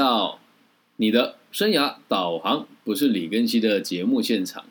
[0.00, 0.38] 到
[0.96, 4.64] 你的生涯导航，不是李根熙的节目现场。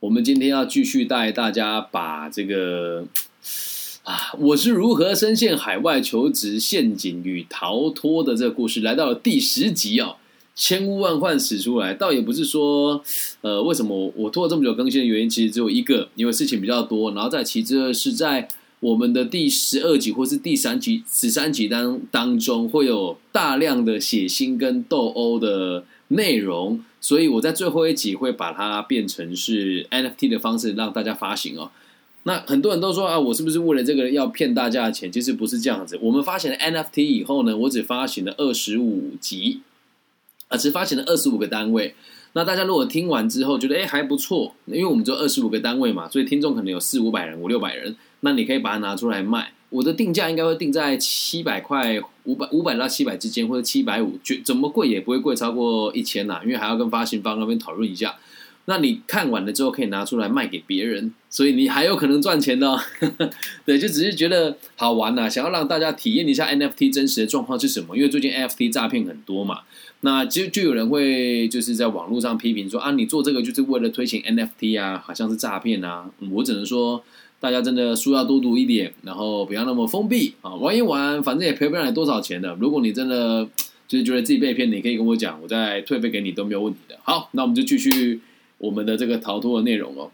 [0.00, 3.06] 我们今天要继续带大家把这个
[4.02, 10.16] 啊，我是如何深陷海外求职陷阱与逃脱的这个故事，来到了第十集哦，
[10.56, 11.94] 千呼万唤始出来。
[11.94, 13.00] 倒也不是说，
[13.42, 17.12] 呃，为什么我拖了这么久更新的原因，其实只有一个，因为事情比较多。
[17.12, 18.48] 然后在其次是在。
[18.82, 31.70] 我们的第十二集或是第三集、十三集当当中会有大量的血腥跟斗殴的内容，所以我在最后一集会把它变成是 NFT 的方式让大家发行哦。
[32.24, 35.12] 那很多人都说啊，我是不是为了这个要骗大家的钱？
[35.12, 35.96] 其实不是这样子。
[36.02, 39.60] 我们发行了 NFT 以后呢，我只发行了二十五集，
[40.48, 41.94] 啊，只发行了二十五个单位。
[42.34, 47.94] 那大家如果听完之后觉得哎还不错，因为我们只有二十五个单位嘛，所以听众可能有四五百人、五六百人。
[48.20, 58.14] 那你可以把它拿出来卖，我的定价应该会定在七百块，五百五百到七百之间，或者七百五，就怎么贵也不会贵超过一千呐，因为还要跟发行方那边讨论一下。
[58.66, 62.78] 那你看完了之后可以拿出来卖给别人，所以你还有可能赚钱的。
[63.66, 67.96] 对，就只是觉得好玩呐，想要让大家体验一下 NFT 真实的状况是什么。
[67.96, 69.60] 因为最近 NFT 诈骗很多嘛，
[70.00, 76.10] 那就就有人会就是在网络上批评说啊，你做这个就是为了推行 NFT 啊，好像是诈骗啊。
[76.30, 77.02] 我只能说。
[77.42, 80.54] 大家真的书要多读一点，然后不要那么封闭啊！
[80.54, 82.56] 玩一玩，反正也赔不了你多少钱的。
[82.60, 83.44] 如果你真的
[83.88, 86.96] 就是觉得自己被骗，你可以跟我讲，我再退费给你都没有问题的。
[87.02, 88.20] 好，那我们就继续
[88.62, 90.10] 我们的这个逃脱的内容哦。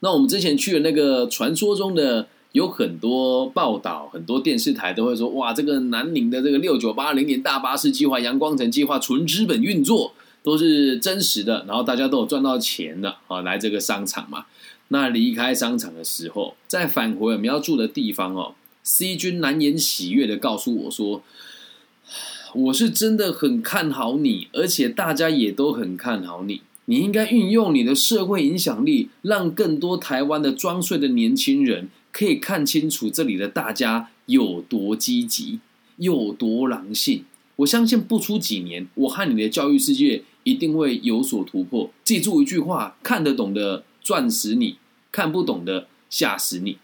[0.00, 10.14] 那我们之前去的那个传说中的，有很多报道，很多电视台都会说，哇，这个南宁的这个六九八零年大巴士计划、阳光城计划纯资本运作
[10.44, 14.46] 都是真实的，然后大家都有赚到钱的啊，来这个商场嘛。
[14.90, 21.22] 那离开商场的时候，在返回我们要住的地方哦，C 君难言喜悦的告诉我说
[22.54, 26.62] ：“我是真的很看好你，而且大家也都很看好你。
[26.88, 35.60] 你应该运用你的社会影响力，让更多台湾的装睡的年轻人可以看清楚这里的大家有多积极，
[35.96, 37.24] 有多狼性。
[37.56, 41.90] 我相信不出几年，我和你的教育世界一定会有所突破。
[42.04, 44.78] 记住一句话：看得懂的。”赚死你，
[45.12, 46.78] 看不懂的吓死你。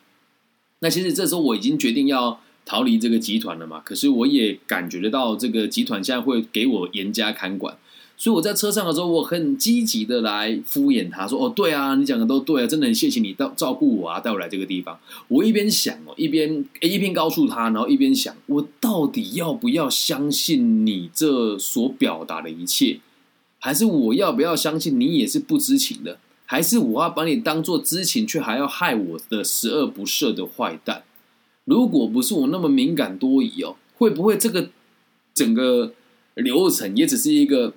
[0.80, 3.80] 那其实这时候我已经决定要逃离这个集团了嘛。
[3.80, 7.78] 可是我也感觉得到这个集团现在会给我严加看管，
[8.16, 14.98] 所以我在车上的时候，我很积极的来敷衍他说：“哦，对啊，你讲的都对啊，真的很谢谢你照照顾我啊，带我来这个地方。”
[15.28, 23.00] 我一边想哦，一边一边告诉他，然后一边想，我到底要不要相信你这所表达的一切，
[23.58, 26.18] 还是我要不要相信你也是不知情的？
[26.46, 31.02] 还是我要把你当做知情却还要害我的十恶不赦的坏蛋？
[31.64, 34.68] 如果不是我那么敏感多疑哦，会不会这个
[35.34, 35.94] 整个
[36.34, 37.72] 流程也只是一个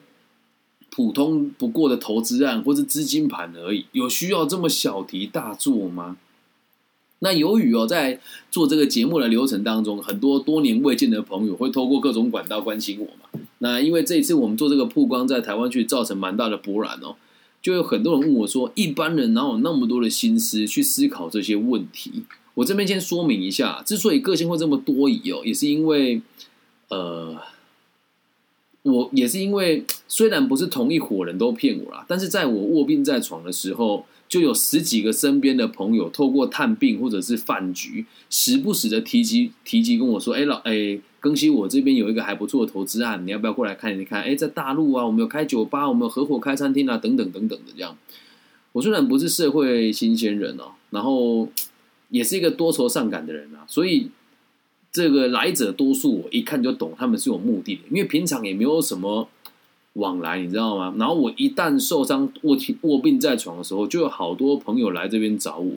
[0.97, 3.85] 普通不过的投资案或者资金盘而已？
[3.91, 6.17] 有需要这么小题大做吗？
[7.19, 8.19] 那由于哦，在
[8.49, 13.39] 做这个节目的流程当中，很多多年未见的朋友会透过各种管道关心我嘛。
[13.59, 17.15] 那因为这一次我们做这个曝光，在台湾去造成蛮大的波澜哦。
[17.61, 22.23] 就有很多人问我说：“一般人哪有那么多的心思去思考这些问题？”
[22.55, 26.23] 我这边先说明一下，之所以个性会这么多疑哦，也是因为，
[26.89, 27.37] 呃，
[28.91, 34.05] 我也是因为，虽然不是同一伙人都骗我啦，但是在我卧病在床的时候。
[34.29, 44.21] 就有十几个身边的朋友，透过探病或者是饭局，时不时的提及提及跟我说：“哎老哎，更新我这边有一个还不错的投资案，你要不要过来看一看？
[44.23, 47.97] 哎，在大陆啊，我们有开酒吧，我们有合伙开餐厅啊，等等等等的这样。
[48.73, 51.47] 我虽然不是社会新鲜人哦，然后
[52.09, 54.09] 也是一个多愁善感的人啊，所以
[54.97, 59.29] 这个来者多数，我一看就懂他们是有目的的，因为平常也没有什么。
[59.93, 60.93] 往来你知道吗？
[60.99, 65.73] 然后我一旦受伤卧卧病在床的时候，就有好多朋友来这边找我。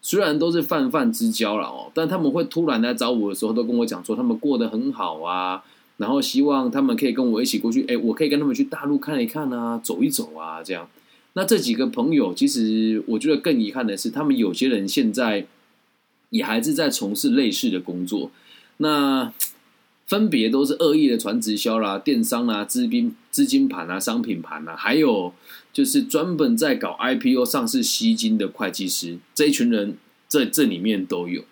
[0.00, 5.62] 虽然都是泛泛之交了哦，但他们会突然来找我的时候，都跟我讲说他们过得很好啊，
[5.98, 7.84] 然后希望他们可以跟我一起过去。
[7.88, 10.88] 哎，我可以跟他们去大陆看一看啊，走一走啊，这样。
[11.34, 15.46] 那这几个朋友，其实我觉得更遗憾的是，他们有些人现在
[16.30, 18.30] 也还是在从事类似的工作。
[18.78, 19.32] 那。
[20.06, 25.34] 分别都是恶意的传直销啦、电商啦、资金资金盘啊、商品盘啊，还有
[25.70, 31.44] 就是专门在搞 IPO 上市吸金的会计师，这一群人在这里面都有。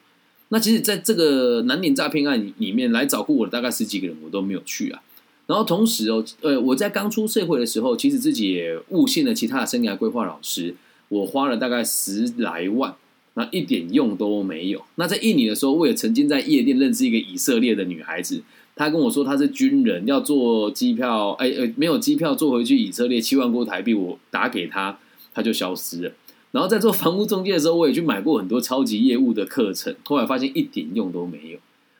[0.49, 5.03] 那其实，在这个南岭诈骗案里面来找过我的大概十几个人，我都没有去啊。
[5.47, 10.75] 然后同时哦，呃，我在刚出社会的时候，其实自己也误信了其他的生涯规划老师，
[11.11, 12.95] 我花了大概十来万。
[13.39, 14.83] 那一点用都没有。
[14.95, 18.43] 那在印尼的时候，我也曾经在夜店认识一个以色列的女孩子，
[18.75, 24.99] 她跟我说她是军人，要坐机票，哎呃，没有机票坐回去以色列七万多台币，我打给她，
[25.35, 26.13] 她就消失了。
[26.53, 31.59] 然后在做房屋中介的时候，我也去买过很多超级业务的课程，后来发现一点用都没有。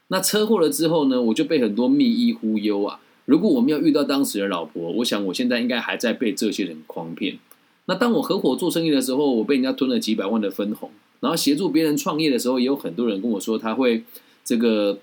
[0.09, 3.01] 那车祸了之后呢，我就被很多密医忽悠啊。
[3.27, 7.39] 如果我没有遇到当时的老婆，我想我现在应该还在被这些人诓骗。
[7.87, 10.91] 那当我合伙做生意的时候，我被人家吞了几百万的分红，
[11.27, 14.05] 然后协助别人创业的时候，也有很多人跟我说他会
[14.45, 15.01] 这个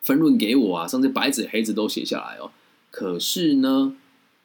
[0.00, 2.50] 分润给我啊，甚至白纸黑字都写下来哦。
[2.90, 3.94] 可是呢，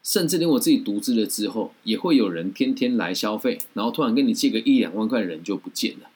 [0.04, 6.10] 甚至连我自己独资了之后，也会有人天天来消费，然后突然跟你借个一两万块的，人就不见了。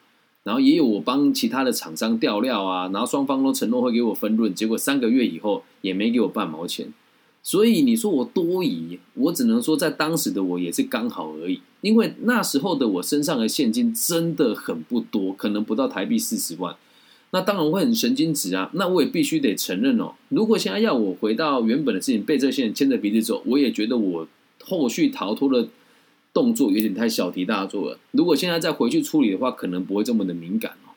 [0.44, 6.94] 然后也有我帮其他的厂商调料啊，然后双方都承诺会给我分润，结果三个月以后也没给我半毛钱。
[7.44, 16.76] 所以你说我多疑，我只能说在当时的我也是刚好而已，因为那时候的我身上的现金真的很不多，可能不到台币四十万。
[17.32, 20.14] 那当然会很神经质啊，那我也必须得承认哦。
[20.30, 24.28] 如果现在要我回到原本的事情，被这些人牵着鼻子走，我也觉得我
[24.64, 25.68] 后续逃脱的。
[26.34, 28.00] 动作有点太小题大做了。
[28.12, 30.96] 如果现在再回去处理的话，可能不会这么的敏感哦。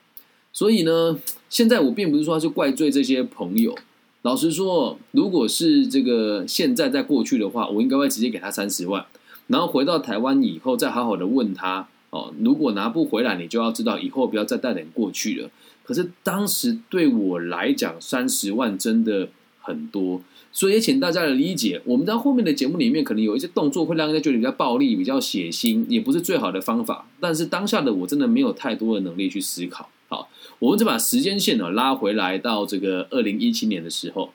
[0.52, 1.19] 所以呢，
[1.50, 3.76] 现在我并不是说去怪罪这些朋友。
[4.25, 9.05] 老实说，如果是这个现在在过去的话，我应该会直接给他三十万，
[9.49, 12.32] 然后回到台湾以后再好好的问他哦。
[12.41, 15.50] 如果拿不回来，你就要知道以后不要再带点过去了。
[15.82, 19.29] 可是当时对我来讲，三十万真的
[19.61, 20.23] 很多。
[20.50, 27.06] 所以也请大家的理解，我们在后面的节目里面可能有一些动作会让人家觉得比较暴力、比较血腥，也不是最好的方法。
[27.20, 29.91] 但是当下的我真的没有太多的能力去思考。
[30.09, 30.29] 好，
[30.59, 34.33] 我们就把时间线呢拉回来到这个二零一七年的时候，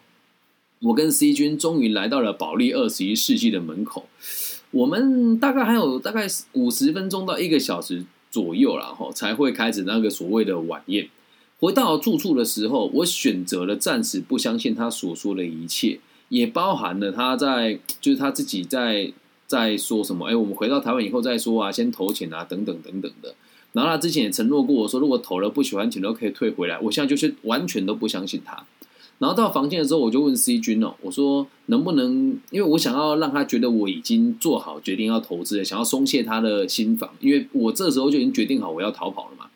[0.79, 4.07] 我跟 C 君终于来到了保利二十一世纪的门口。
[4.71, 11.09] 我们大概还有大概五十分钟到一个小时左右，然后才会开始那个所谓的晚宴。
[11.59, 15.99] 回到住处的时候，我选择了暂时不相信他所说的一切。
[16.29, 19.11] 也包含了他在，就是他自己在
[19.47, 20.27] 在说什么？
[20.27, 23.33] 哎，我们回到台湾以后再说啊，先投钱啊，等等等等的。
[23.73, 26.79] 然后他之前也承诺过我说，如果投了不喜欢钱都可以退回来。
[26.79, 28.65] 我现在就是完全都不相信他。
[29.19, 39.47] 然后到房间的时候，我就问 C 君哦，我说能不能，因为我想要让他觉得我已经做好决定要投资了，想要松懈他的心房，因为我这时候就已经决定好我要逃跑了嘛。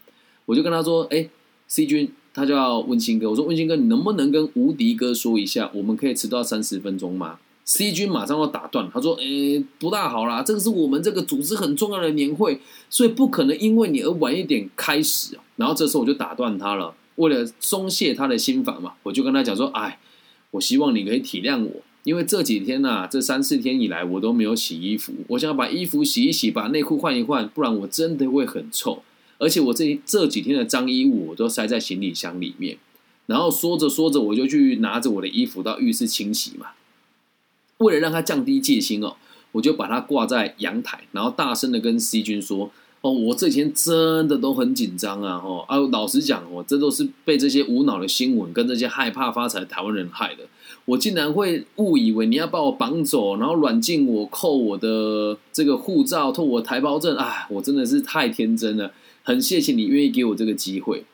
[0.46, 1.30] 我就跟他说，哎
[1.68, 2.12] ，C 君。
[2.36, 20.00] 他叫温馨哥，我说问新哥，你能不能跟无敌哥说一下，我们可以迟到三十分钟吗？C 君马上要打断，他说：“诶，不大好啦，这个是我们这个组织很重要的年会，所以不可能因为你而晚一点开始啊。”然后这时候我就打断他了，为了松懈他的心房嘛，我就跟他讲说：“哎，
[20.52, 29.04] 我希望你可以体谅我，因为这几天呐，这三四天以来我都没有洗衣服，我想要把衣服洗一洗，把内裤换一换，不然我真的会很臭。”
[29.40, 32.78] 而且我这这几天的脏衣物我都塞在行李箱里面，
[33.26, 36.68] 然后说着说着我就去拿着我的衣服到浴室清洗嘛。
[37.78, 39.16] 为了让他降低戒心哦，
[39.52, 42.72] 我就把它挂在阳台，然后大声的跟 C 君说
[43.02, 45.42] ：“哦，我这几天真的都很紧张啊！
[45.44, 50.44] 哦，啊，老实讲哦，这都是被这些无脑的新闻跟这些害怕发财的台湾人害的。
[50.86, 57.48] 我竟然会误以为你要把我绑走，然后软禁我，扣我的这个护照，扣我台胞证啊！
[57.50, 58.94] 我真的是太天真了。”
[59.26, 61.06] 很谢谢你愿意给我这个机会，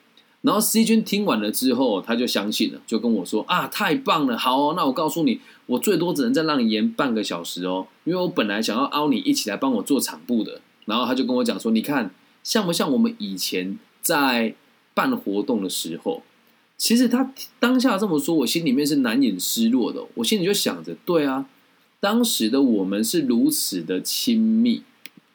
[0.41, 14.55] 然后 C 君听完了之后，他就相信了，就跟我说：“啊，太棒了，好，哦，那我告诉你，我最多只能再让你延半个小时哦，因为我本来想要邀你一起来帮我做场部的。”然后他就跟我讲说：“你看，像不像我们以前在
[14.93, 16.23] 办活动的时候？
[16.77, 20.05] 其实他当下这么说，我心里面是难掩失落的。
[20.13, 21.47] 我心里就想着，对啊，
[21.99, 24.83] 当时的我们是如此的亲密，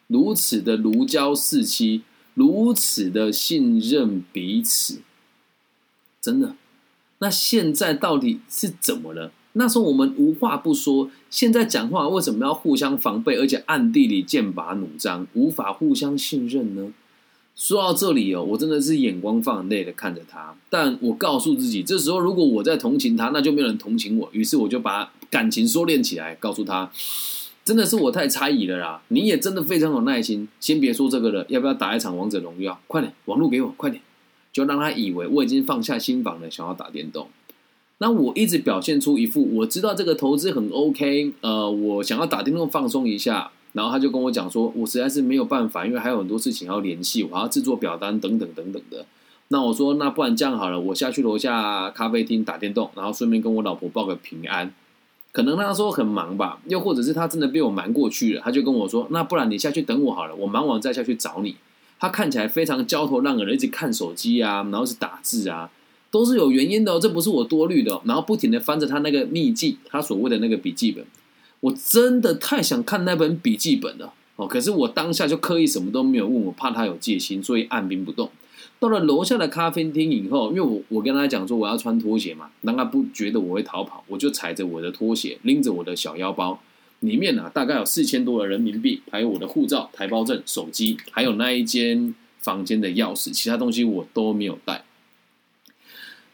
[0.06, 2.00] 如此的如胶似漆。”
[2.34, 4.98] 如此的信任彼此，
[6.20, 6.56] 真的。
[7.18, 9.32] 那现在到底是怎么了？
[9.52, 16.92] 那时候我们无话不说，现在讲话为什么要互相防备，而且暗地里剑拔弩张，无法互相信任呢？
[17.54, 20.56] 说到这里哦，我真的是眼光放泪的看着他。
[20.68, 24.28] 但我告诉自己，这时候如果我在同情他，那就没有人同情我。
[24.32, 26.90] 于是我就把感情收敛起来，告诉他。
[27.64, 29.00] 真的是我太猜疑了啦！
[29.08, 30.46] 你也真的非常有耐心。
[30.60, 32.78] 先别说这个了，要不要打一场王者荣耀？
[32.86, 34.02] 快点，网络给我，快点！
[34.52, 37.28] 就让他以为我已经放下心房了，想要打电动。
[37.98, 43.50] 那我一直表现出一副我知道这个投资很 OK，呃，我想要打电动放松一下。
[43.72, 49.04] 然后他就跟我讲说，我实在是没有办法，因为还有很多事情要联系，我还要制作表单等等等等的。
[49.48, 54.72] 那我说，那不然这样好了，我下去楼下咖啡厅打电动，然后顺便跟我老婆报个平安。
[55.34, 61.56] 可能那时候很忙吧，又或者是他真的被我瞒过去了，他就跟我说：“那不然你下去等我好了，我忙完再下去找你。”
[61.98, 65.68] 他看起来非常焦头烂额的，一直看手机啊，然后是打字啊。
[66.12, 68.00] 都是有原因的哦，这不是我多虑的。
[68.04, 71.04] 然后不停的翻着他那个秘籍，他所谓的那个笔记本，
[71.58, 74.46] 我真的太想看那本笔记本了哦。
[74.46, 78.30] 可是我当下就刻意什么都没有问，我怕他有戒心，所以按兵不动。
[78.84, 86.60] 到了楼下的咖啡厅以后，因为我我跟他讲说我要穿拖鞋嘛，让他不觉得我会逃跑，我就踩着我的拖鞋，拎着我的小腰包，
[87.00, 94.84] 里面呢大概有四千多的人民币，还有我的护照、台胞证、手机，还有那一间房间的钥匙，其他东西我都没有带。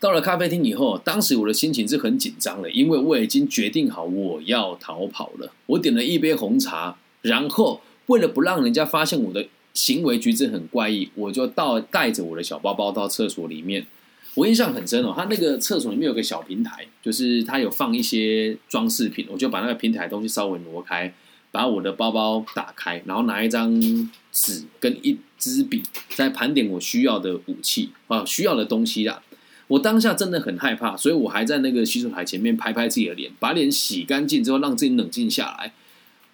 [0.00, 5.52] 到了咖啡厅以后，当时我的心情是很紧张的，因为我已经决定好我要逃跑了。
[5.66, 13.87] 我点了一杯红茶，然后为了不让人家发现我的行为举止很怪异，我就到带着我的小包包到厕所里面。
[14.35, 21.12] 我印象很深哦，他那个厕所里面有个小平台，就是他有放一些装饰品，我就把那个平台东西稍微挪开，
[21.50, 23.81] 把我的包包打开，然后拿一张
[24.31, 25.83] 纸跟一支笔，
[26.15, 29.21] 在盘点我需要的武器啊，需要的东西啦。
[29.67, 35.73] 我当下真的很害怕，所以我还在那个洗手台前面拍拍自己的脸，把脸洗干净之后，让自己冷静下来。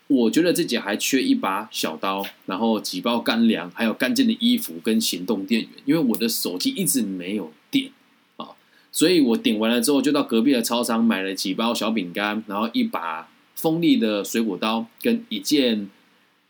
[0.08, 7.90] 我觉得自己还缺一把小刀，然后几包干粮，还有干净的衣服跟行动电源，因为我的手机一直没有电
[8.36, 8.50] 啊。
[8.92, 15.90] 所以我点完了之后，就到隔壁的超商买了几包小饼干，然后一把锋利的水果刀跟一件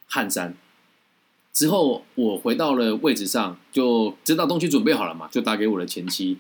[0.07, 0.55] 汗衫。
[1.53, 6.37] 之后我回到了位置上，就知道东西准备好了嘛，就打给我的前妻。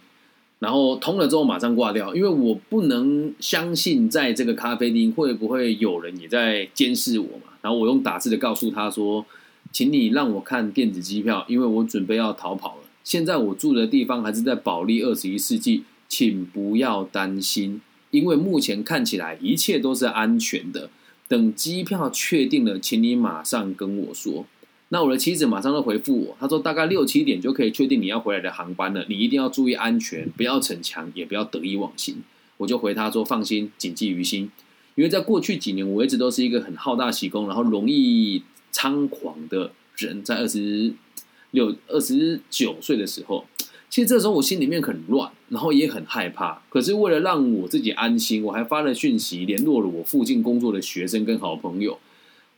[0.58, 7.52] 然后通了之后马上挂掉，因为我不能相信在这个咖啡厅会不会有人也在监视我嘛。
[7.60, 9.26] 然后我用打字的告诉他说
[9.70, 12.82] ：“请你让我看电子机票，因为我准备要逃跑了。
[13.04, 20.88] 现在我住的地方还是在保利二十一世纪，请不要担心，因为目前看起来一切都是安全的。
[21.28, 24.46] 等机票确定了，请你马上跟我说。”
[24.90, 32.22] 那我的妻子马上就回复我，她说大概六七点就可以确定你要回来的航班了，你一定要注意安全，不要逞强，也不要得意忘形。
[32.58, 34.50] 我就回她说放心，谨记于心。
[34.94, 40.22] 因为在过去几年，我一直都是一个很好大喜功，然后容易猖狂的人。
[40.22, 40.94] 在二十
[41.50, 43.44] 六、二十九岁的时候，
[43.90, 46.62] 其实这时候我心里面很乱，然后也很害怕。
[46.70, 51.98] 可是为了让我自己安心，我还发了讯息联络了我附近工作的学生跟好朋友。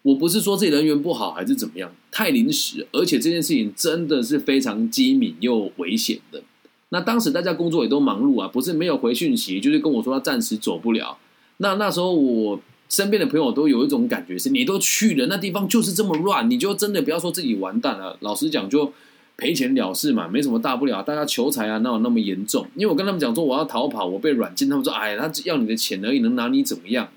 [0.03, 6.43] 我不是说这人缘不好还是怎么样，太临时，而且这件事情真的是非常机敏又危险的。
[6.91, 11.19] 那当时大家工作也都忙碌啊，不是没有回讯息，就是跟我说他暂时走不了。
[11.59, 18.17] 那那时候我身边的朋友都有一种感觉是，你都去了那地方就是这么乱，你就真的不要说自己完蛋了。
[18.21, 18.91] 老实讲，就
[19.37, 21.03] 赔钱了事嘛，没什么大不了。
[21.03, 22.67] 大家求财啊，哪有那么严重？
[22.75, 27.09] 因为我跟他们讲说我要逃跑，我被软禁，他们说哎，他要你的钱而已，能拿你怎么样？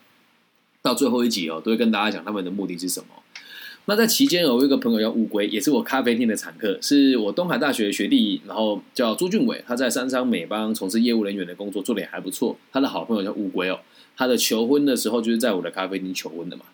[0.82, 3.08] 到最后一集哦，都会跟大家讲他们的目的是什么。
[3.86, 12.58] 那在期间，有一个朋友叫乌龟，也是我咖啡厅的常客，是我东海大学的学弟，然后叫朱俊伟，他在三商美邦从事业务人员的工作，做的也还不错。
[12.72, 13.80] 他的好朋友叫乌龟哦，
[14.16, 16.66] 他的求婚的时候就是在我的咖啡厅求婚的嘛。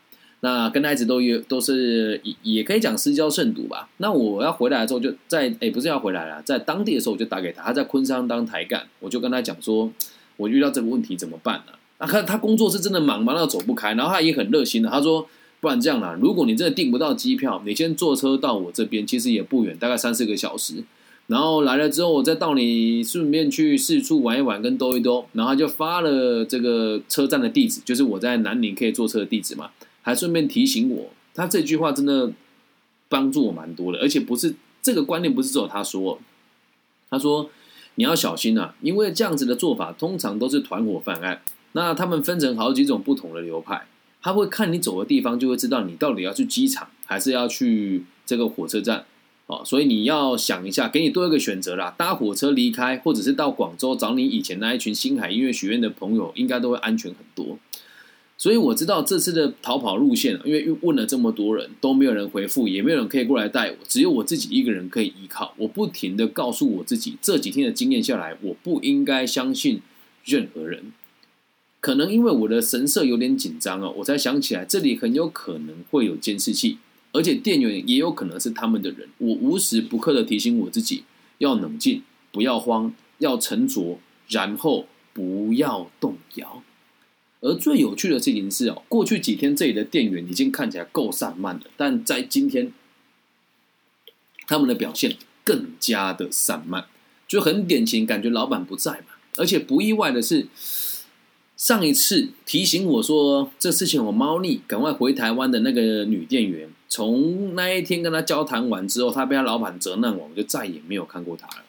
[0.42, 3.90] 那跟他一直都有都是也也可以讲私交甚笃吧。
[3.98, 9.92] 那我要回来之后，就在哎不是要回来了，在当地的时候我就打给他，他在昆山当台干，我就跟他讲说，
[10.36, 11.72] 我遇到这个问题怎么办呢？
[11.72, 13.94] 啊，他他工作是真的忙，忙到走不开。
[13.96, 15.28] 然后他也很热心的，他说
[15.60, 20.84] ：“不然这样啦，如果你真的订不到机票，你先坐车到我这边，其实也不远，大概三四个小时。
[21.26, 25.26] 然后来了之后，我再到你顺便去四处玩一玩，跟兜一兜。
[25.34, 29.72] 然后就发了这个车站的地址，就是我在南宁可以坐车的地址嘛。
[30.04, 32.32] 还顺便提醒我，他这句话真的
[33.10, 36.20] 帮助我蛮多的，而且不是这个观念，不是只有他说。
[37.10, 37.50] 他说
[37.96, 41.42] 你要小心啊，因为这样子的做法通常都是团伙犯案。”
[41.74, 43.86] 那他们分成好几种不同的流派，
[44.22, 49.06] 他会看你走的地方，就会知道你到底要去机场还是要去这个火车站
[49.46, 49.62] 哦。
[49.64, 57.60] 所以你要想一下，给你多一个选择啦，搭火车离开，或者是到广州找你以前那一群星海音乐学院的朋友，应该都会安全很多。
[58.40, 65.56] 所以我知道这次的逃跑路线，因为问了这么多人都没有人回复，也没有人可以过来带我，只有我自己一个人可以依靠。
[65.58, 69.82] 我不停的告诉我自己，这几天的经验下来，我不应该相信
[70.24, 70.94] 任何人。
[71.88, 76.80] 可能因为我的神色有点紧张哦，我才想起来这里很有可能会有监视器，
[77.14, 79.08] 而且店员也有可能是他们的人。
[79.20, 81.06] 我无时不刻的提醒我自己
[81.38, 82.04] 要冷静，
[82.34, 86.62] 不要慌，要沉着，然后不要动摇。
[87.40, 92.74] 而最有趣的事情是哦，过去几天这里的店员已经看起来够散漫了，但在今天，
[94.46, 95.16] 他们的表现
[95.46, 96.88] 更加的散漫，
[97.26, 99.16] 就很典型，感觉老板不在嘛。
[99.38, 100.48] 而且不意外的是。
[101.58, 111.64] 上一次提醒我说这事情我猫腻，赶快回台湾的那个女店员，从那一天跟她交谈完之后，她被她老板责难我，我就再也没有看过她了。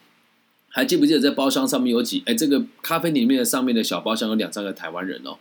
[0.68, 2.22] 还记不记得在包厢上面有几？
[2.26, 5.38] 哎，这个咖啡里面的上面的小包厢有两三个台湾人哦。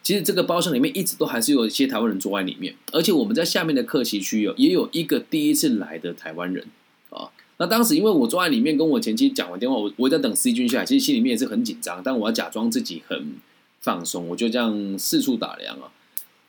[0.00, 6.64] 其实这个包厢里面一直都还是有一些台湾人坐在里面，而且我们在下面的客席区有也有一个第一次来的台湾人
[7.10, 7.28] 啊。
[7.56, 13.34] 那当时因为我坐在里面跟我前妻讲完电话，我我在等 C 君下来，其实心里面也是很紧张，但我要假装自己很
[13.80, 15.90] 放松，我就这样四处打量啊。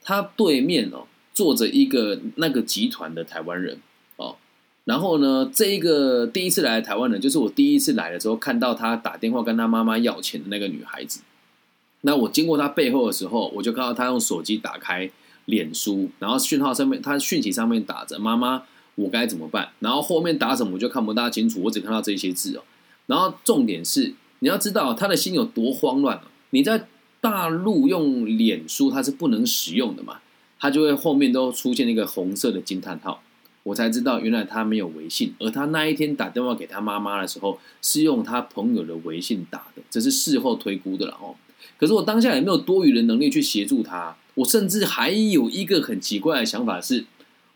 [0.04, 3.80] 他对面哦坐着一个那个集团的台湾人
[4.16, 4.36] 哦，
[4.86, 11.22] 然后呢，这一个第一次来台湾人，就是我第一次来的时候看到他打电话跟他妈妈要钱的那个女孩子。
[12.02, 15.10] 那我经过他背后的时候，我就看到他用手机打开
[15.46, 18.64] 脸书，然后讯号上面，他讯息上面打着“妈妈，
[18.96, 22.64] 我该怎么办？”然后后面打什么我就看不大清楚，我只看到这些字哦。
[23.08, 26.22] 然后重点是，你要知道他的心有多慌乱
[26.52, 26.88] 你在
[27.22, 30.20] 大陆用脸书，它是不能使用的嘛？
[30.60, 33.22] 他就会后面都出现一个红色的惊叹号，
[33.64, 41.36] 我才知道原来他没有微信，而他那一天打电话给他妈妈的时候，是用他朋友的微信打的，这是事后推估的了哦。
[41.78, 47.06] 可是我当下也没有多余的能力去协助他，我甚至还有一个很奇怪的想法是，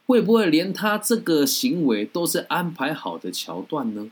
[0.06, 4.10] 会不会连他这个行为都是安排好的桥段呢？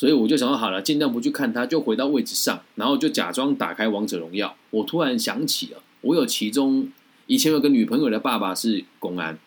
[0.00, 4.56] 所以我就想说好了，尽量不去看他，就回到位置上，然后就假装打开王者荣耀。
[4.70, 6.88] 我突然想起了，我有其中
[7.26, 9.38] 以前有个女朋友的爸爸是公安，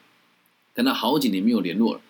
[0.75, 2.01] 跟他好几年没有联络了，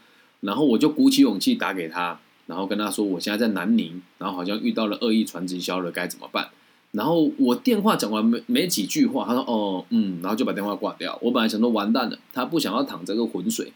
[0.41, 6.49] 然后我就鼓起勇气打给他，然后跟他说我现在在南宁，然后好像遇到了恶意传直销了，该怎么办？
[6.91, 11.17] 然后我电话讲完没没几句话，他说哦嗯，然后就把电话挂掉。
[11.21, 13.71] 我本来想说完蛋了，他不想要淌这个浑水，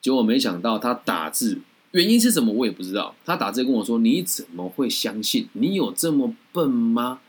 [0.00, 1.60] 结果没想到他打字
[1.96, 3.14] 原因是什么我也不知道。
[3.24, 5.48] 他打字跟我说你怎么会相信？
[5.54, 7.20] 你有这么笨吗？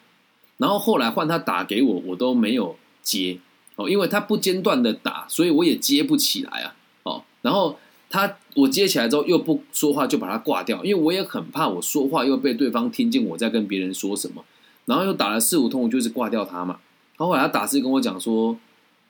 [0.58, 3.40] 然后后来换他打给我，我都没有接
[3.78, 7.24] 哦，因为他不间断的打，所以我也接不起来啊哦。
[7.42, 14.44] 然后他我接起来之后又不说话，就把他挂掉，因为我也很怕我说话又被对方听见我在跟别人说什么。
[14.84, 16.80] 然后又打了四五通，就是挂掉他嘛。
[17.18, 18.58] 他后来打字跟我讲说：“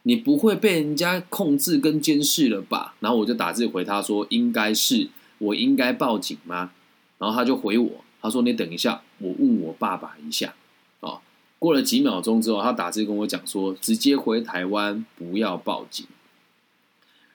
[0.04, 5.08] 你不会被人家控制跟监视了吧？”然后我就打字回他说：“应该是，
[5.40, 6.72] 我应该报警吗？”
[7.20, 10.54] 然后他就回我，他说：“你等一下，我问我爸爸一下。”
[11.02, 11.22] 哦，
[11.60, 16.06] 过了几秒钟之后，他打字跟我讲说：“直接回台湾，不要报警。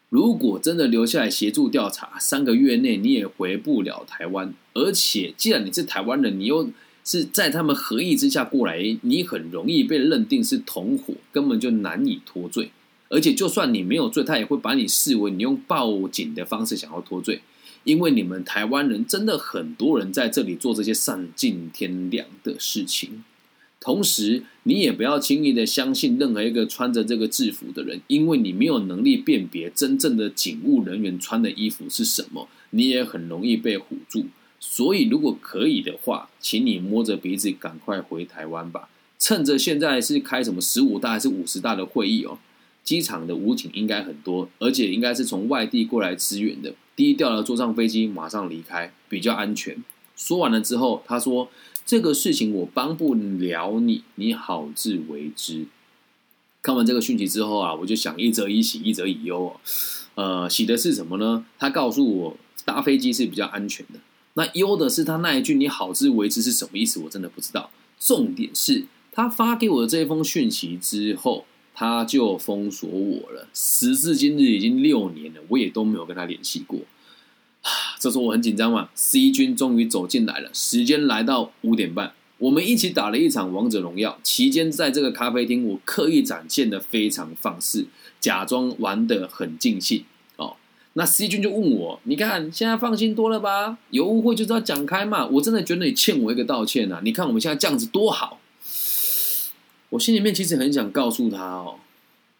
[0.08, 4.54] 如果真的留下来协助调查，三个月内你也回不了台湾。
[4.74, 6.70] 而且既然你是台湾人，你又……”
[7.04, 12.70] 是在他们合意之下过来，你很容易被认定是同伙，根本就难以脱罪。
[13.08, 17.42] 而且，就算你没有罪，他也会把你视为你用报警的方式想要脱罪。
[17.84, 23.24] 因为你们台湾人真的很多人在这里做这些丧尽天良的事情。
[23.80, 34.26] 同时，你也不要轻易的相信任何一个穿着这个制服的人，因为你没有能力辨别真正的警务人员穿的衣服是什么，你也很容易被唬住。
[34.60, 38.88] 所以，如果可以的话，请你摸着鼻子赶快回台湾吧。
[39.18, 42.38] 趁着现在是开什么十五大还是五十大的会议哦，
[42.84, 46.72] 机场的武警应该很多，而且应该是从外地过来支援的。
[46.94, 49.82] 低调的坐上飞机，马上离开比较安全。
[50.16, 51.48] 说完了之后，他说
[51.86, 55.66] ：“这个事情我帮不了你，你好自为之。”
[56.62, 59.56] 看完这个讯息之后啊，我就想一则以喜，一则以忧。
[60.14, 61.44] 呃，喜的是什么呢？
[61.58, 63.98] 他告诉我搭飞机是比较安全的。
[64.34, 67.00] 那忧的是他那一句“你好自为之”是什么意思？
[67.00, 67.70] 我真的不知道。
[67.98, 73.48] 重点是他发给我的这封讯息之后，他就封锁我了。
[73.54, 76.80] 时至今日已经六年了，我也都没有跟他联系过。
[77.98, 78.88] 这时候我很紧张嘛。
[78.94, 84.18] C 君终于走进来了，时间来到五点半，我们一起打了一场王者荣耀。
[84.22, 87.86] 期间在这个咖啡厅，我刻意展现的非常放肆，
[88.20, 90.04] 假装玩的很尽兴
[90.36, 90.56] 哦。
[90.94, 93.78] 那 C 君就问我：“你看现在放心多了吧？
[93.90, 95.24] 有误会就是要讲开嘛。
[95.26, 97.00] 我真的觉得你欠我一个道歉呐！
[97.04, 98.40] 你看我们现在这样子多好。”
[99.92, 101.76] 我心里面其实很想告诉他哦，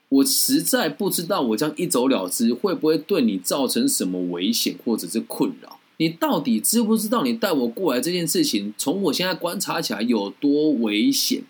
[0.09, 5.79] 我实在不知道我这样一走了之会不会对你造成什么危险或者是困扰。
[5.99, 11.43] 你到底知不知道你带我过来这件事情，从我现在观察起来有多危险？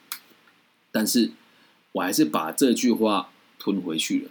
[0.91, 1.31] 但是
[1.93, 4.31] 我还是把这句话吞回去了。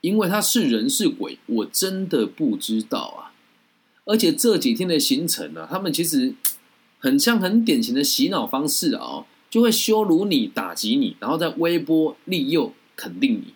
[0.00, 3.36] 因为他是人是鬼，我真的不知道啊！
[4.06, 6.32] 而且这几天的行程呢，他们其实
[6.98, 13.52] 很像很典型的洗脑方式啊，就会羞辱你、打击你，然后在微波利诱肯定你。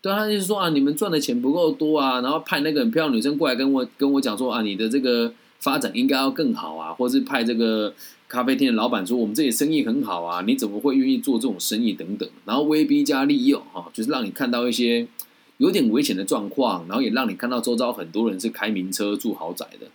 [0.00, 7.92] 对他就是说啊，你们赚的钱不够多啊，然后派那个很漂亮女生过来跟我跟我讲说啊，你的这个发展应该要更好啊，或是派这个
[8.28, 15.08] 咖啡店的老板说我们这里生意很好啊，你怎么会愿意做这种生意等等，然后威逼加利诱哈，就是让你看到一些。
[15.58, 19.86] 有点危险的状况，然后也让你看到周遭很多人是开名车住豪宅的，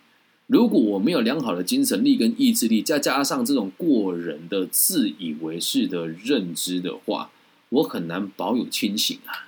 [0.51, 7.31] 如果我没有良好的精神力跟意志力，再加上这种过人的自以为是的认知的话，
[7.69, 9.47] 我很难保有清醒啊。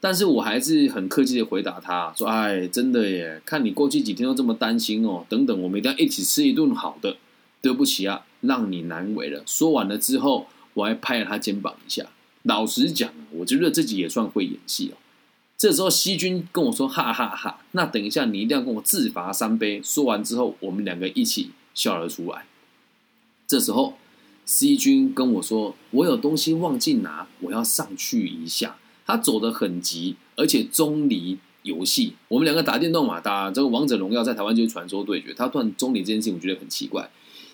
[0.00, 7.16] 但是我还是很客气的回答他说：“哎，真的耶，看你过去几天都这么担心哦，等等，我们一定要一起吃一顿好的。
[7.62, 12.04] 对不起啊，让你难为了。”说完了之后，我还拍了他肩膀一下。
[12.42, 14.98] 老实讲，我觉得自己也算会演戏哦。
[15.58, 22.46] 这时候，西君跟我说：“哈哈哈，那等一下你一定要跟我自罚三杯。”说完之后，我们两个一起笑了出来。
[23.48, 23.94] 这时候，
[24.44, 32.12] 西君跟我说：“我有东西忘记拿，我要上去一下。”他走得很急，而且钟离游戏。
[32.28, 35.34] 我们两个打电动嘛，打这个王者荣耀，在台湾就是传说对决。
[35.34, 37.10] 他断钟离这件事情，我觉得很奇怪。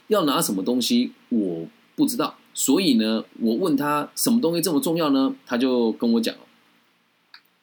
[0.09, 2.37] 要拿什么东西，我不知道。
[2.53, 5.35] 所以呢，我问他什么东西这么重要呢？
[5.47, 6.35] 他就跟我讲。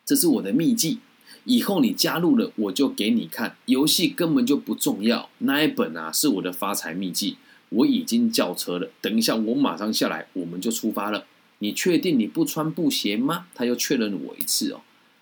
[0.05, 0.99] 这是我的秘籍，
[1.45, 3.55] 以后你加入了，我就给你看。
[3.65, 7.37] 游戏根本就不重要，那一本啊是我的发财秘籍。
[7.69, 11.25] 我已经叫车了，等一下我马上下来，我们就出发了。
[11.59, 13.47] 你确定你不穿布鞋吗？
[13.55, 14.81] 他又确认了我一次哦，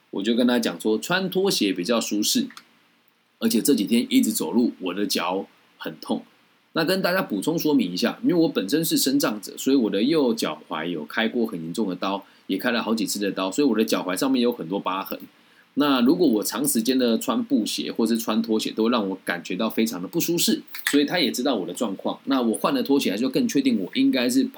[0.10, 2.48] 我就跟他讲说，穿拖鞋比较舒适，
[3.38, 5.46] 而且这几天一直走路，我的脚
[5.78, 6.24] 很痛。
[6.74, 12.24] 那跟大家补充说明一下，因为我本身是身障者，所以我的右脚踝有开过很严重的刀。
[12.48, 15.20] 也开了好几次的刀，所以我的脚踝上面有很多疤痕。
[15.76, 20.64] 那如果我长时间的穿布鞋或是穿拖鞋，都让我感觉到非常的不舒适。
[20.90, 22.20] 所以他也知道我的状况。
[22.24, 24.50] 那我换了拖鞋，就更确定我应该是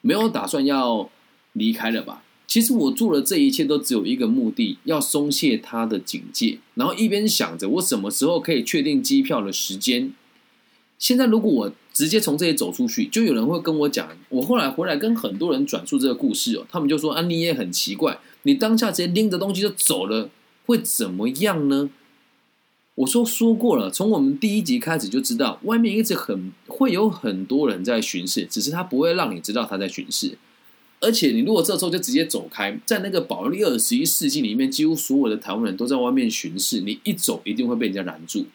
[0.00, 1.10] 没有打算要
[1.52, 2.22] 离开了吧？
[2.46, 10.14] 其实我做了这一切都只有一个目的，要松懈他的警戒，然后一边想着我什么时候可以确定机票的时间。
[10.98, 14.08] 现在如果我直接从这里走出去，就有人会跟我讲。
[14.28, 20.30] 我后来回来跟很多人转述这个故事哦，他们就说：“啊，你也很奇怪，你当下直接拎着东西就走了，
[20.66, 21.90] 会怎么样呢？”
[22.96, 30.38] 我说说过了，从我们第一集开始就知道，外面一直很会有很多人在巡视，只是他不会让你知道他在巡视。
[30.98, 38.46] 而且你如果这时候就直接走开，在那个保利二十一世纪里面，几乎所有的台湾人都在外面巡视，你一走一定会被人家拦住。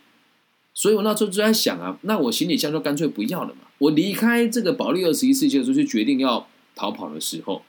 [0.74, 3.68] 所以我那时候就在想啊，那我行李箱就干脆不要了嘛。
[3.78, 7.64] 我离开这个保利二十一世纪的时候，就决定要逃跑的时候。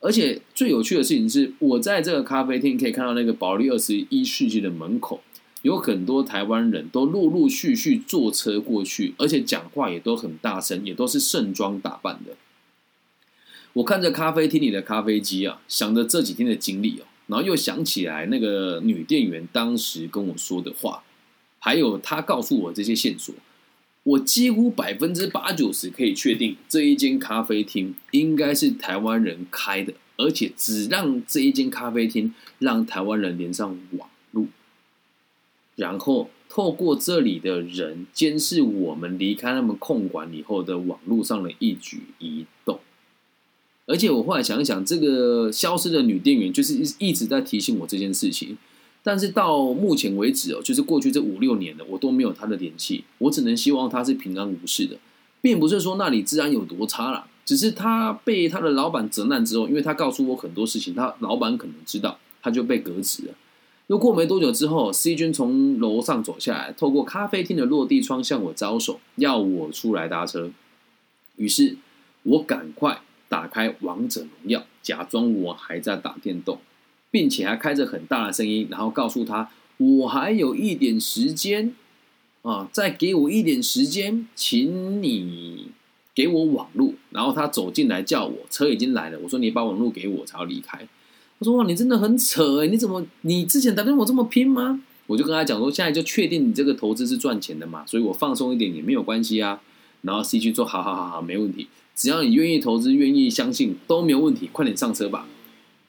[0.00, 5.20] 而且最有趣的事情是，我在这个咖啡厅可以看到那个保利二十一世纪的门口，
[5.62, 12.36] 有很多台湾人都陆陆续续坐车过去，而且讲话也都很大声，也都是盛装打扮的。
[13.72, 21.02] 我看着咖啡厅里的咖啡机啊，想着这几天的经历哦，然后又想起来那个女店员当时跟我说的话。
[21.66, 23.34] 还有他告诉我这些线索，
[24.04, 34.46] 我几乎百分之八九十可以确定这一间咖啡厅应该是台湾人开的，而且只让这一间咖啡厅让台湾人连上网路，
[35.74, 42.78] 然后透过这里的人监视我们离开他们控管以后的网络上的一举一动。
[43.86, 48.56] 而且我后来想一想，这个消失的女店员就是一直在提醒我这件事情。
[49.06, 53.04] 但是到目前为止哦，就是过去这五六年了，我都没有他的联系。
[53.18, 54.96] 我只能希望他是平安无事的，
[55.40, 63.34] 并不是说那里治安有多差啦，只是他被他的老板责难之后，因为他告诉我很多事情，他老板可能知道，他就被革职了。
[63.86, 70.50] 又过没多久之后，C 君从楼上走下来，透过咖啡厅的落地窗向我招手，要我出来搭车。
[71.36, 71.76] 于是
[72.24, 76.58] 我赶快打开王者荣耀，假装我还在打电动。
[77.10, 81.74] 并且还开着很大的声音，然后告诉他：“我还有一点时间
[82.42, 85.68] 啊，再给我一点时间，请你
[86.14, 89.18] 给我网路。”然后他走进来叫我，车已经来了。
[89.20, 90.78] 我说：“你把网路给我，才要离开。”
[91.38, 92.66] 他说：“哇，你真的很扯哎！
[92.66, 99.60] 你怎么你之前打跟我这么拼吗？”我就跟他讲说：“现在就确定你这个投资是赚钱的嘛，所以我放松一点也没有关系啊。”
[100.02, 105.28] 然后 C 区说：“好好好好，没问题，只要你愿意投资，愿意相信都没有问题，快点上车吧。”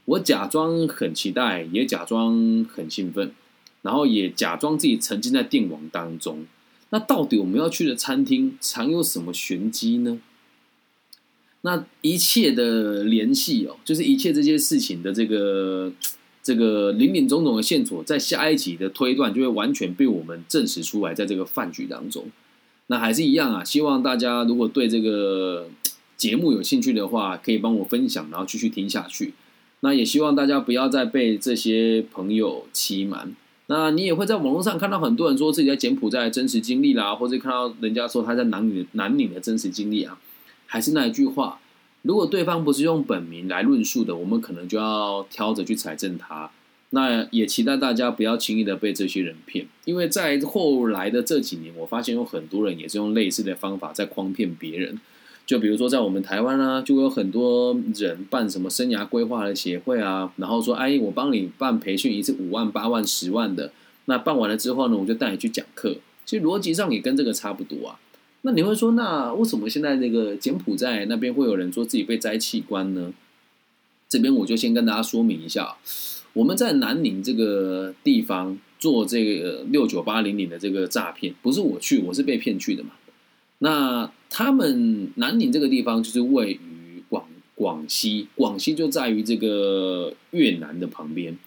[0.08, 3.34] 我假装很期待，也假装很兴奋，
[3.82, 6.46] 然后也假装自己沉浸在电网当中。
[6.92, 10.20] 那到底我们要去的餐厅藏有什么玄机呢？
[11.62, 15.92] 那一切的联系哦，就是一切这些事情的这个
[16.42, 22.28] 这个林林总总的线索，在下一集的推断就会完全被我们证实出来，在这个饭局当中。
[22.86, 25.68] 那还是一样啊，希望大家如果对这个
[26.16, 29.34] 节目有兴趣的话，可以帮我分享，然后继续听下去。
[29.82, 33.36] 那也希望大家不要再被这些朋友欺瞒。
[33.68, 40.20] 那你也会在网络上看到很多人说自己在柬埔寨真实经历啦，或者看到人家说他在南岭南岭的真实经历啊。
[40.66, 41.60] 还是那一句话，
[42.02, 46.50] 如果对方不是用本名来论述的，我们可能就要挑着去采证他。
[46.92, 54.98] 那也期待大家不要轻易的被这些人骗，因为在后来的这几年，我发现有很多人也是用类似的方法在诓骗别人。
[55.48, 63.72] 就比如说在我们台湾啊，就有很多人办什么生涯规划的协会啊，然后说，哎，我帮你办培训，一次五万、八万、十万的，
[64.06, 65.96] 那办完了之后呢，我就带你去讲课。
[66.26, 67.98] 其实逻辑上也跟这个差不多啊。
[68.42, 73.14] 那你会说，那为什么现在这个柬埔寨那边会有人说自己被摘器官呢？
[74.10, 75.78] 这边我就先跟大家说明一下。
[76.34, 82.92] 我们在南宁这个地方做这个六九八零零的这个诈骗，不是我去，我是被骗去的嘛。
[83.60, 91.38] 那他们南宁这个地方就是位于广广西，广西就在于这个越南的旁边，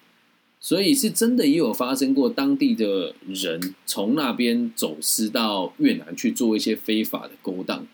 [0.59, 7.87] 所以是真的也有发生过当地的人从那边走私到越南去做一些非法的勾当。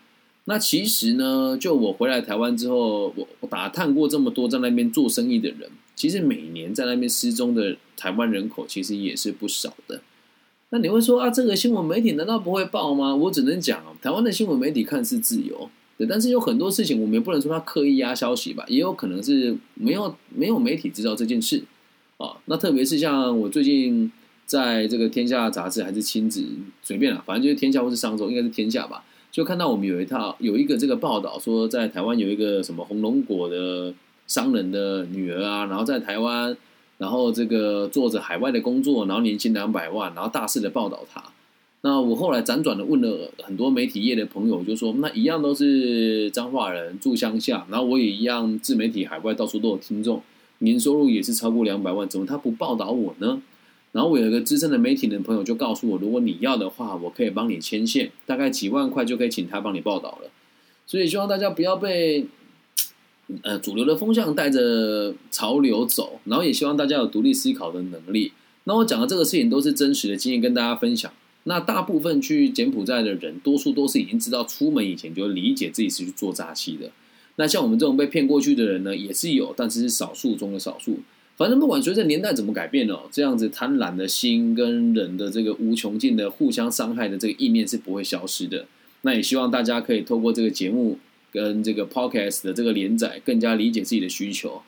[0.45, 5.69] 那其实呢，就我回来台湾之后，我我打探过这么多在那边做生意的人。
[5.93, 10.01] 其实每年在那边失踪的台湾人口其实也是不少的。
[10.69, 13.15] 那你会说啊，这个新闻媒体难道不会报吗？
[13.15, 21.63] 我只能讲，台湾的新闻媒体看似自由，对，但是有很多事情我们也不能说他刻意压消息吧，也有可能是没有没有媒体知道这件事
[22.17, 22.37] 啊。
[22.45, 24.11] 那特别是像我最近
[24.45, 26.43] 在这个《天下》杂志还是亲子
[26.83, 33.93] 随便了，反正就是《天下》或是上周，应该是《天下》吧，就看到我们有一套有一个这个报道说，在台湾有一个什么红龙果的。
[34.27, 36.53] 商人的女儿啊，然后在台湾，
[36.97, 41.23] 然后这个做着海外的工作，然后年薪两百万，然后大肆的报道他。
[41.81, 50.21] 那我后来辗转的问了很多媒体业的朋友，就说那一样都是彰化人，住乡下，然后我也一样自媒体海外到处都有听众，
[50.57, 53.41] 年收入也是超过两百万，怎么他不报道我呢？
[53.91, 60.31] 然后我有一个资深的媒体的朋友就告诉我，如果你要的话，我可以帮你牵线，大概几万块就可以请他帮你报道了。
[60.87, 62.25] 所以希望大家不要被。
[63.43, 68.31] 呃，主流的风向带着潮流走，然后也希望大家有独立思考的能力。
[68.63, 71.11] 那我讲的这个事情都是真实的经验跟大家分享。
[71.43, 76.89] 那大部分去柬埔寨的人，多数都是已经知道出门以前就理解自己是去做诈欺的。
[77.35, 80.99] 那像我们这种被骗过去的人呢，也是有，但是是少数中的少数。
[81.35, 88.65] 反正不管随着年代怎么改变哦，这样子贪婪的心跟人的这个无穷尽的互相伤害的这个意念是不会消失的。
[89.01, 90.97] 那也希望大家可以透过这个节目。
[91.37, 94.63] 跟这个 podcast 的这个连载更加理解自己的需求。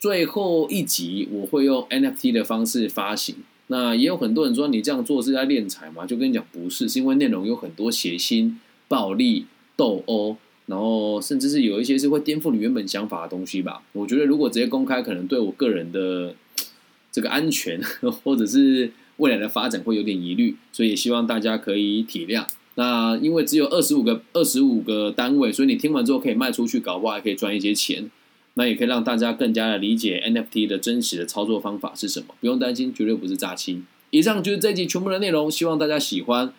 [0.00, 3.36] 最后一集我会用 NFT 的方式发行。
[3.68, 6.04] 那也有很多人说你这样做是在敛财吗？
[6.04, 8.54] 就跟你讲不是，是因为内容有很多血腥、
[8.88, 9.46] 暴力、
[9.76, 13.82] 斗殴，然后甚至是有一些是会颠覆你原本想法的东西吧。
[13.92, 16.34] 我觉得如果直接公开，可能对我个人的
[17.12, 17.80] 这个安全
[18.24, 22.44] 或者是未来的发展会有点疑虑，所以希望大家可以体谅。
[22.76, 28.10] 那因为只有二十五个二十五个单位，所以你听完之后可以卖出去，搞不好还可以赚一些钱。
[28.58, 33.82] 那也可以让大家更加的理解 NFT 的真实的操作方法是什么，不用担心，绝对不是诈欺。
[34.08, 36.52] 以上就是这集全部的内容，希望大家喜欢。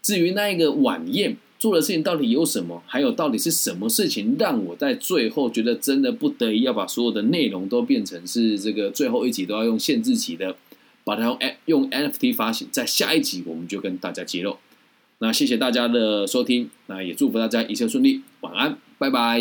[0.00, 10.56] 至于那一个晚宴做的事情到底有什么，还有到底是什么事情让我在最后觉得真的不得已要把所有的内容都变成是这个最后一集都要用限制级的，
[11.02, 14.56] 把它用用 NFT 发行，在下一集我们就跟大家揭露。
[15.20, 19.40] 那谢谢大家的收听，那也祝福大家一切顺利，晚安，拜拜。